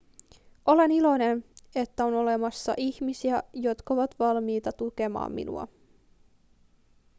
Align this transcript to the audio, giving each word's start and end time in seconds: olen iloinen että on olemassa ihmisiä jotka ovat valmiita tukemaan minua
olen 0.65 0.91
iloinen 0.91 1.45
että 1.75 2.05
on 2.05 2.13
olemassa 2.13 2.73
ihmisiä 2.77 3.43
jotka 3.53 3.93
ovat 3.93 4.15
valmiita 4.19 4.71
tukemaan 4.71 5.31
minua 5.31 5.67